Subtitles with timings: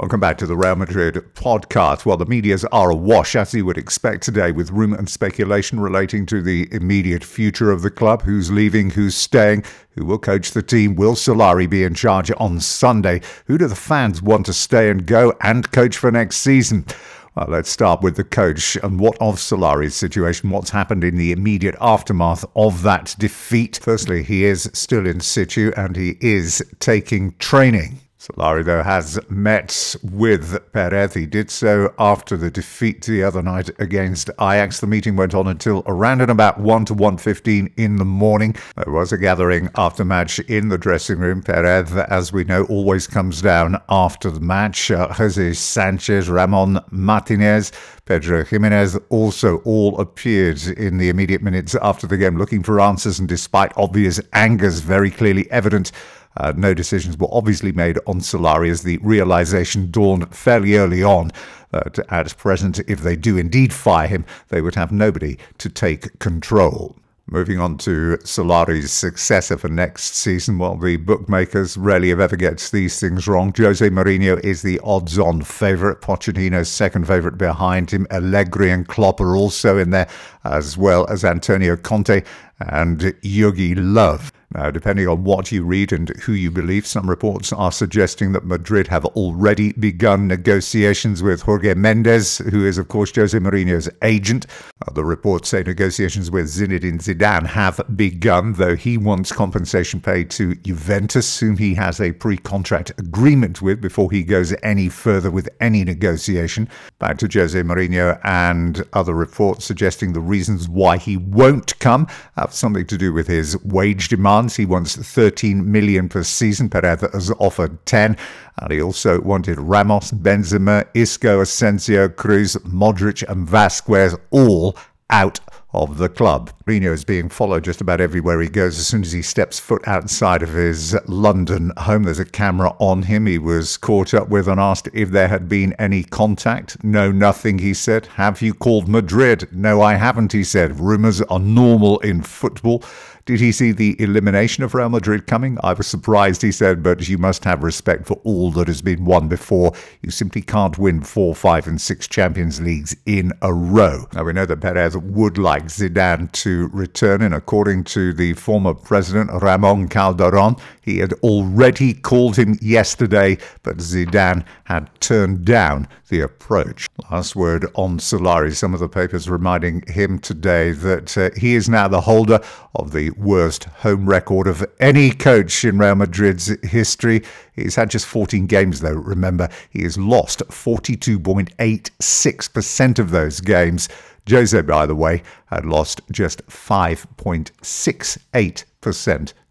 [0.00, 2.06] Welcome back to the Real Madrid podcast.
[2.06, 6.24] Well, the medias are awash, as you would expect today, with rumour and speculation relating
[6.24, 10.62] to the immediate future of the club who's leaving, who's staying, who will coach the
[10.62, 14.88] team, will Solari be in charge on Sunday, who do the fans want to stay
[14.88, 16.86] and go and coach for next season.
[17.34, 21.30] Well, let's start with the coach and what of Solari's situation, what's happened in the
[21.30, 23.78] immediate aftermath of that defeat.
[23.82, 28.00] Firstly, he is still in situ and he is taking training.
[28.20, 31.14] Solari, though, has met with Perez.
[31.14, 34.78] He did so after the defeat the other night against Ajax.
[34.78, 38.56] The meeting went on until around and about 1 to 1.15 in the morning.
[38.76, 41.42] There was a gathering after match in the dressing room.
[41.42, 44.90] Perez, as we know, always comes down after the match.
[44.90, 47.72] Uh, Jose Sanchez, Ramon Martinez,
[48.04, 53.18] Pedro Jimenez also all appeared in the immediate minutes after the game looking for answers,
[53.18, 55.90] and despite obvious angers very clearly evident
[56.36, 61.32] uh, no decisions were obviously made on Solari as the realization dawned fairly early on
[61.72, 66.18] that at present, if they do indeed fire him, they would have nobody to take
[66.18, 66.96] control.
[67.26, 72.70] Moving on to Solari's successor for next season, well, the bookmakers rarely if ever gets
[72.70, 73.54] these things wrong.
[73.56, 76.00] Jose Mourinho is the odds-on favourite.
[76.00, 78.04] Pochettino's second favourite behind him.
[78.10, 80.08] Allegri and Klopp are also in there,
[80.42, 82.24] as well as Antonio Conte
[82.58, 84.29] and Jogi Löw.
[84.52, 88.44] Now, depending on what you read and who you believe, some reports are suggesting that
[88.44, 94.46] Madrid have already begun negotiations with Jorge Mendes, who is, of course, Jose Mourinho's agent.
[94.86, 100.30] Uh, other reports say negotiations with Zinedine Zidane have begun, though he wants compensation paid
[100.30, 105.30] to Juventus, whom he has a pre contract agreement with before he goes any further
[105.30, 106.68] with any negotiation.
[106.98, 112.52] Back to Jose Mourinho and other reports suggesting the reasons why he won't come have
[112.52, 116.68] something to do with his wage demand he wants 13 million per season.
[116.68, 118.16] Perez has offered 10.
[118.60, 124.76] And he also wanted Ramos, Benzema, Isco, Asensio, Kroos, Modric, and Vasquez all
[125.10, 125.40] out
[125.72, 126.50] of the club.
[126.66, 128.78] Mourinho is being followed just about everywhere he goes.
[128.78, 133.02] As soon as he steps foot outside of his London home, there's a camera on
[133.02, 133.26] him.
[133.26, 136.82] He was caught up with and asked if there had been any contact.
[136.82, 138.06] No, nothing, he said.
[138.06, 139.48] Have you called Madrid?
[139.52, 140.80] No, I haven't, he said.
[140.80, 142.82] Rumours are normal in football.
[143.30, 145.56] Did he see the elimination of Real Madrid coming?
[145.62, 149.04] I was surprised, he said, but you must have respect for all that has been
[149.04, 149.72] won before.
[150.02, 154.08] You simply can't win four, five, and six Champions Leagues in a row.
[154.14, 158.74] Now, we know that Perez would like Zidane to return, and according to the former
[158.74, 166.20] president, Ramon Calderon, he had already called him yesterday, but Zidane had turned down the
[166.20, 166.86] approach.
[167.10, 168.54] Last word on Solari.
[168.54, 172.40] Some of the papers reminding him today that uh, he is now the holder
[172.74, 177.22] of the worst home record of any coach in Real Madrid's history.
[177.54, 178.92] He's had just 14 games, though.
[178.92, 183.88] Remember, he has lost 42.86% of those games.
[184.28, 188.64] Jose, by the way, had lost just 5.68%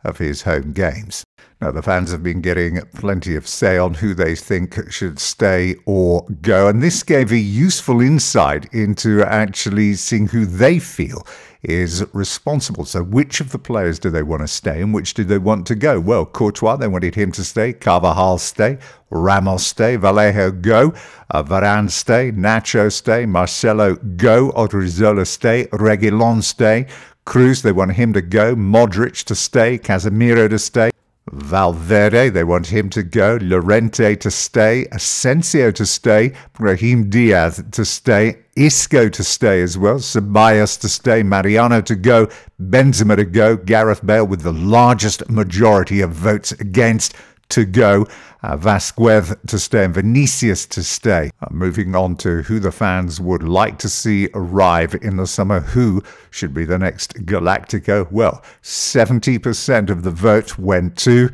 [0.03, 1.23] of his home games.
[1.61, 5.75] Now, the fans have been getting plenty of say on who they think should stay
[5.85, 11.27] or go, and this gave a useful insight into actually seeing who they feel
[11.61, 12.85] is responsible.
[12.85, 15.67] So, which of the players do they want to stay and which do they want
[15.67, 15.99] to go?
[15.99, 18.77] Well, Courtois, they wanted him to stay, Carvajal stay,
[19.09, 20.93] Ramos stay, Vallejo go,
[21.31, 26.87] uh, Varane stay, Nacho stay, Marcelo go, Odriozola stay, Reguilon stay,
[27.29, 30.89] Kroos, they want him to go, Modric to stay, Casemiro to stay.
[31.31, 33.37] Valverde, they want him to go.
[33.39, 34.87] Llorente to stay.
[34.91, 36.33] Asensio to stay.
[36.53, 38.39] Brahim Diaz to stay.
[38.55, 39.99] Isco to stay as well.
[39.99, 41.21] Ceballos to stay.
[41.21, 42.27] Mariano to go.
[42.59, 43.57] Benzema to go.
[43.57, 47.13] Gareth Bale with the largest majority of votes against
[47.49, 48.07] to go,
[48.43, 51.31] uh, Vasquez to stay, and Vinicius to stay.
[51.41, 55.59] Uh, moving on to who the fans would like to see arrive in the summer.
[55.59, 58.11] Who should be the next Galactico?
[58.11, 61.29] Well, 70% of the vote went to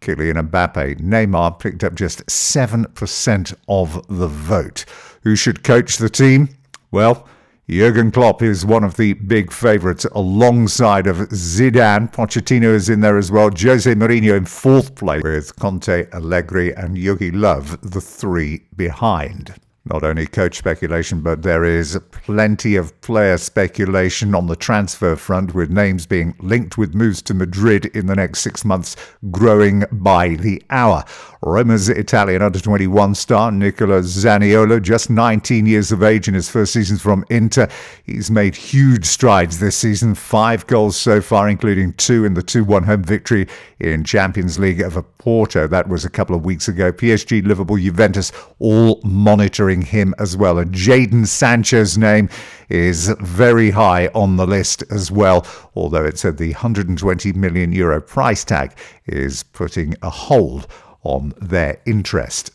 [0.00, 1.00] Kylian Mbappe.
[1.00, 4.84] Neymar picked up just 7% of the vote.
[5.22, 6.50] Who should coach the team?
[6.90, 7.26] Well,
[7.68, 12.12] Jurgen Klopp is one of the big favourites alongside of Zidane.
[12.12, 13.50] Pochettino is in there as well.
[13.50, 19.56] Jose Mourinho in fourth place with Conte, Allegri and Jogi Löw, the three behind.
[19.86, 25.54] Not only coach speculation, but there is plenty of player speculation on the transfer front,
[25.54, 28.96] with names being linked with moves to Madrid in the next six months
[29.30, 31.04] growing by the hour.
[31.42, 36.72] Roma's Italian under 21 star Nicola Zaniolo, just 19 years of age in his first
[36.72, 37.68] season from Inter.
[38.04, 42.64] He's made huge strides this season, five goals so far, including two in the 2
[42.64, 43.46] 1 home victory
[43.78, 45.66] in Champions League over Porto.
[45.66, 46.92] That was a couple of weeks ago.
[46.92, 50.58] PSG, Liverpool, Juventus all monitoring him as well.
[50.58, 52.28] And Jadon Sancho's name
[52.68, 58.00] is very high on the list as well, although it said the 120 million euro
[58.00, 58.76] price tag
[59.06, 60.66] is putting a hold
[61.02, 62.50] on their interest.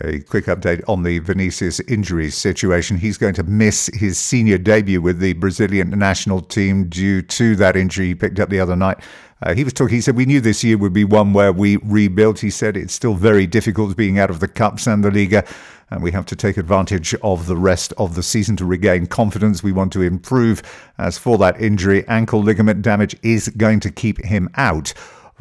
[0.00, 2.96] A quick update on the Vinicius injury situation.
[2.96, 7.76] He's going to miss his senior debut with the Brazilian national team due to that
[7.76, 8.98] injury he picked up the other night.
[9.42, 11.76] Uh, he was talking, he said, We knew this year would be one where we
[11.78, 12.40] rebuilt.
[12.40, 15.44] He said it's still very difficult being out of the Cups and the Liga,
[15.90, 19.62] and we have to take advantage of the rest of the season to regain confidence.
[19.62, 20.62] We want to improve.
[20.98, 24.94] As for that injury, ankle ligament damage is going to keep him out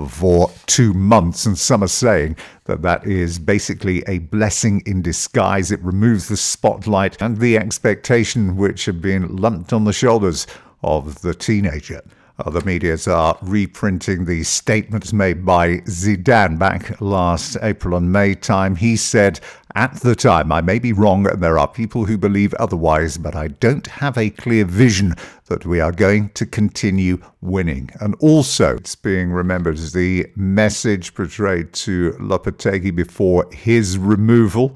[0.07, 1.45] for two months.
[1.45, 2.35] And some are saying
[2.65, 5.71] that that is basically a blessing in disguise.
[5.71, 10.47] It removes the spotlight and the expectation which had been lumped on the shoulders
[10.81, 12.01] of the teenager.
[12.39, 18.75] Other medias are reprinting the statements made by Zidane back last April and May time.
[18.75, 19.39] He said,
[19.75, 23.35] At the time, I may be wrong, and there are people who believe otherwise, but
[23.35, 25.13] I don't have a clear vision
[25.45, 27.91] that we are going to continue winning.
[27.99, 34.75] And also, it's being remembered as the message portrayed to Lopetegui before his removal.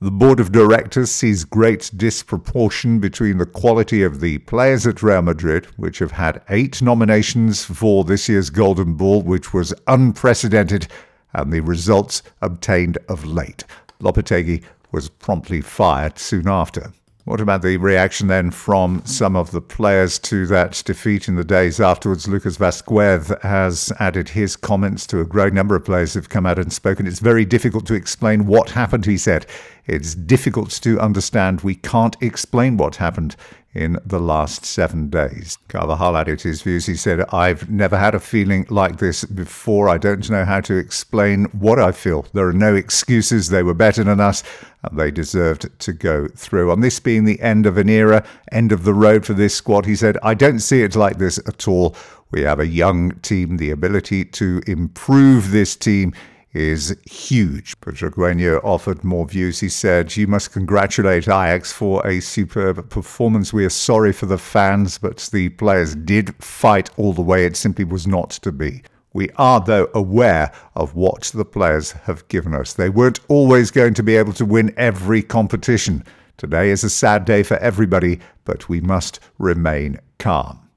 [0.00, 5.22] The board of directors sees great disproportion between the quality of the players at Real
[5.22, 10.86] Madrid, which have had eight nominations for this year's Golden Ball, which was unprecedented,
[11.32, 13.64] and the results obtained of late.
[14.00, 14.62] Lopetegui
[14.92, 16.92] was promptly fired soon after.
[17.28, 21.44] What about the reaction then from some of the players to that defeat in the
[21.44, 22.26] days afterwards?
[22.26, 26.58] Lucas Vasquez has added his comments to a growing number of players who've come out
[26.58, 27.06] and spoken.
[27.06, 29.44] It's very difficult to explain what happened, he said.
[29.88, 31.62] It's difficult to understand.
[31.62, 33.34] We can't explain what happened
[33.74, 35.56] in the last seven days.
[35.68, 36.86] Carvajal added his views.
[36.86, 39.88] He said, I've never had a feeling like this before.
[39.88, 42.26] I don't know how to explain what I feel.
[42.32, 43.48] There are no excuses.
[43.48, 44.42] They were better than us
[44.82, 46.70] and they deserved to go through.
[46.70, 49.86] On this being the end of an era, end of the road for this squad,
[49.86, 51.96] he said, I don't see it like this at all.
[52.30, 53.56] We have a young team.
[53.56, 56.12] The ability to improve this team
[56.58, 57.80] is huge.
[57.80, 59.60] Pedro offered more views.
[59.60, 63.52] He said, You must congratulate Ajax for a superb performance.
[63.52, 67.46] We are sorry for the fans, but the players did fight all the way.
[67.46, 68.82] It simply was not to be.
[69.12, 72.72] We are, though, aware of what the players have given us.
[72.74, 76.04] They weren't always going to be able to win every competition.
[76.36, 80.67] Today is a sad day for everybody, but we must remain calm.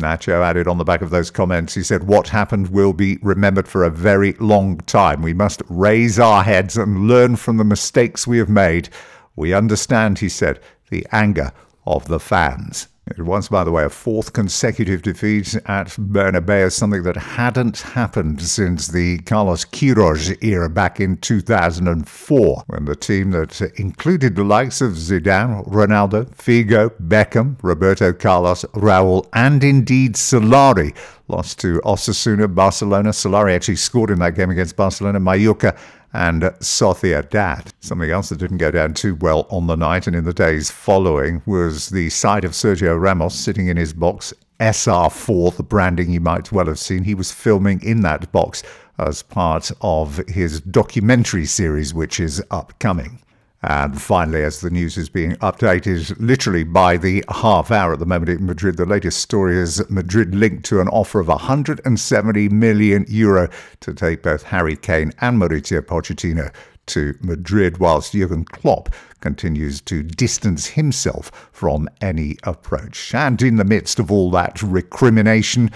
[0.00, 3.68] Nacho added on the back of those comments, he said, What happened will be remembered
[3.68, 5.22] for a very long time.
[5.22, 8.88] We must raise our heads and learn from the mistakes we have made.
[9.36, 10.60] We understand, he said,
[10.90, 11.52] the anger
[11.86, 12.88] of the fans.
[13.16, 18.42] It was, by the way, a fourth consecutive defeat at Bernabeu, something that hadn't happened
[18.42, 24.80] since the Carlos Queiroz era back in 2004, when the team that included the likes
[24.80, 30.94] of Zidane, Ronaldo, Figo, Beckham, Roberto Carlos, Raul, and indeed Solari
[31.28, 33.10] lost to Osasuna, Barcelona.
[33.10, 35.20] Solari actually scored in that game against Barcelona.
[35.20, 35.76] Mallorca
[36.12, 37.72] and Sociedad.
[37.80, 40.70] Something else that didn't go down too well on the night and in the days
[40.70, 46.20] following was the sight of Sergio Ramos sitting in his box, SR4, the branding you
[46.20, 47.04] might well have seen.
[47.04, 48.62] He was filming in that box
[48.98, 53.20] as part of his documentary series, which is upcoming.
[53.68, 58.06] And finally, as the news is being updated literally by the half hour at the
[58.06, 63.04] moment in Madrid, the latest story is Madrid linked to an offer of 170 million
[63.08, 66.50] euro to take both Harry Kane and Mauricio Pochettino
[66.86, 68.88] to Madrid, whilst Jurgen Klopp
[69.20, 73.14] continues to distance himself from any approach.
[73.14, 75.70] And in the midst of all that recrimination,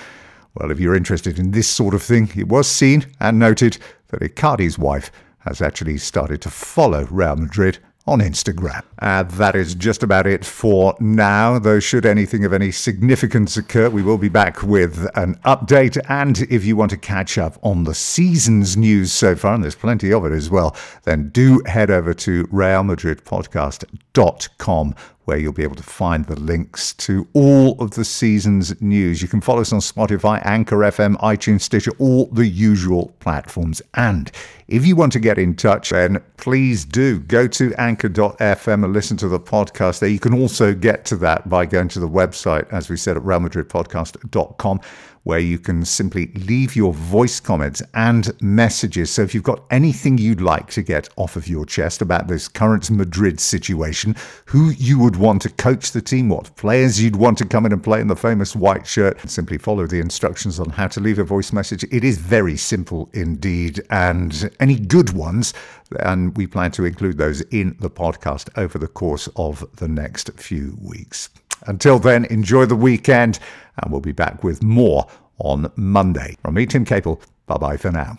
[0.54, 3.76] well, if you're interested in this sort of thing, it was seen and noted
[4.08, 5.12] that Icardi's wife
[5.44, 8.82] has actually started to follow Real Madrid on Instagram.
[8.98, 13.88] And that is just about it for now, though should anything of any significance occur,
[13.90, 15.96] we will be back with an update.
[16.08, 19.76] And if you want to catch up on the season's news so far, and there's
[19.76, 24.94] plenty of it as well, then do head over to realmadridpodcast.com
[25.24, 29.22] where you'll be able to find the links to all of the season's news.
[29.22, 33.80] You can follow us on Spotify, Anchor FM, iTunes, Stitcher, all the usual platforms.
[33.94, 34.30] And
[34.68, 39.16] if you want to get in touch, then please do go to anchor.fm and listen
[39.18, 40.08] to the podcast there.
[40.08, 43.22] You can also get to that by going to the website, as we said, at
[43.22, 44.80] realmadridpodcast.com
[45.24, 49.10] where you can simply leave your voice comments and messages.
[49.10, 52.48] So if you've got anything you'd like to get off of your chest about this
[52.48, 57.38] current Madrid situation, who you would want to coach the team, what players you'd want
[57.38, 60.70] to come in and play in the famous white shirt, simply follow the instructions on
[60.70, 61.84] how to leave a voice message.
[61.90, 65.54] It is very simple indeed, and any good ones,
[66.00, 70.30] and we plan to include those in the podcast over the course of the next
[70.32, 71.28] few weeks.
[71.66, 73.38] Until then, enjoy the weekend,
[73.82, 75.06] and we'll be back with more
[75.38, 76.36] on Monday.
[76.42, 78.18] From me, Tim Capel, bye bye for now.